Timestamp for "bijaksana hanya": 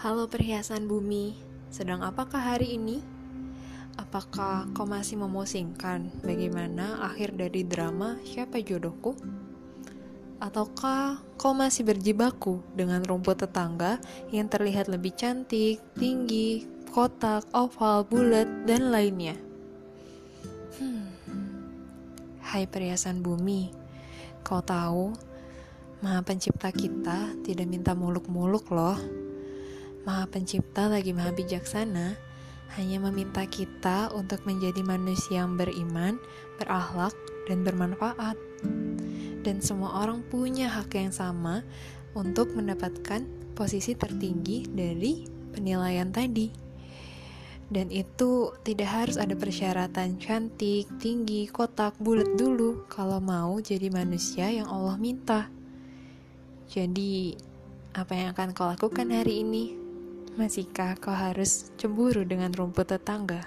31.36-32.98